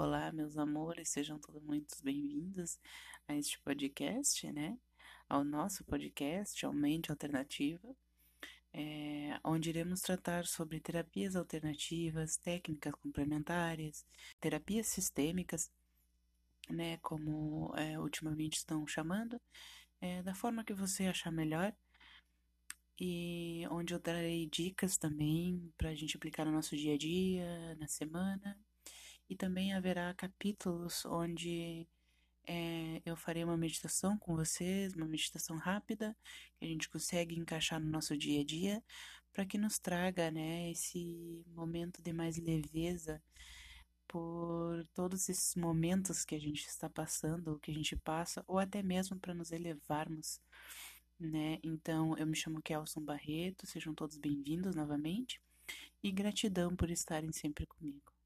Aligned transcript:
Olá, 0.00 0.30
meus 0.30 0.56
amores, 0.56 1.08
sejam 1.08 1.40
todos 1.40 1.60
muito 1.60 1.92
bem-vindos 2.04 2.78
a 3.26 3.34
este 3.34 3.58
podcast, 3.58 4.48
né? 4.52 4.78
Ao 5.28 5.42
nosso 5.42 5.82
podcast, 5.82 6.64
ao 6.64 6.72
Mente 6.72 7.10
Alternativa, 7.10 7.96
é, 8.72 9.40
onde 9.42 9.70
iremos 9.70 10.00
tratar 10.00 10.46
sobre 10.46 10.78
terapias 10.78 11.34
alternativas, 11.34 12.36
técnicas 12.36 12.94
complementares, 12.94 14.06
terapias 14.38 14.86
sistêmicas, 14.86 15.68
né? 16.70 16.98
Como 16.98 17.74
é, 17.76 17.98
ultimamente 17.98 18.58
estão 18.58 18.86
chamando, 18.86 19.40
é, 20.00 20.22
da 20.22 20.32
forma 20.32 20.62
que 20.62 20.72
você 20.72 21.06
achar 21.06 21.32
melhor. 21.32 21.74
E 23.00 23.64
onde 23.68 23.94
eu 23.94 23.98
darei 23.98 24.46
dicas 24.46 24.96
também 24.96 25.72
para 25.76 25.88
a 25.88 25.94
gente 25.96 26.16
aplicar 26.16 26.44
no 26.44 26.52
nosso 26.52 26.76
dia 26.76 26.94
a 26.94 26.98
dia, 26.98 27.74
na 27.80 27.88
semana 27.88 28.56
e 29.28 29.36
também 29.36 29.74
haverá 29.74 30.12
capítulos 30.14 31.04
onde 31.04 31.86
é, 32.46 33.02
eu 33.04 33.14
farei 33.16 33.44
uma 33.44 33.56
meditação 33.56 34.18
com 34.18 34.34
vocês, 34.34 34.94
uma 34.94 35.06
meditação 35.06 35.56
rápida, 35.58 36.16
que 36.58 36.64
a 36.64 36.68
gente 36.68 36.88
consegue 36.88 37.38
encaixar 37.38 37.78
no 37.78 37.90
nosso 37.90 38.16
dia 38.16 38.40
a 38.40 38.44
dia, 38.44 38.82
para 39.32 39.44
que 39.44 39.58
nos 39.58 39.78
traga 39.78 40.30
né, 40.30 40.70
esse 40.70 41.44
momento 41.54 42.02
de 42.02 42.12
mais 42.12 42.38
leveza 42.38 43.22
por 44.08 44.86
todos 44.94 45.28
esses 45.28 45.54
momentos 45.54 46.24
que 46.24 46.34
a 46.34 46.40
gente 46.40 46.66
está 46.66 46.88
passando, 46.88 47.48
ou 47.48 47.58
que 47.58 47.70
a 47.70 47.74
gente 47.74 47.94
passa, 47.96 48.42
ou 48.48 48.58
até 48.58 48.82
mesmo 48.82 49.18
para 49.20 49.34
nos 49.34 49.52
elevarmos. 49.52 50.40
Né? 51.20 51.58
Então, 51.62 52.16
eu 52.16 52.26
me 52.26 52.34
chamo 52.34 52.62
Kelson 52.62 53.02
Barreto, 53.02 53.66
sejam 53.66 53.94
todos 53.94 54.16
bem-vindos 54.16 54.74
novamente 54.74 55.40
e 56.02 56.10
gratidão 56.10 56.74
por 56.74 56.90
estarem 56.90 57.32
sempre 57.32 57.66
comigo. 57.66 58.17